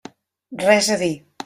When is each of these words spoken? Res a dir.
Res 0.63 0.91
a 0.97 1.01
dir. 1.05 1.15